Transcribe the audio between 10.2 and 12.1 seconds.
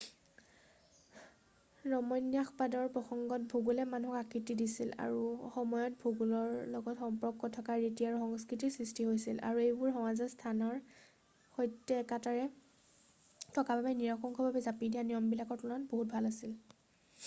স্থানৰ সৈতে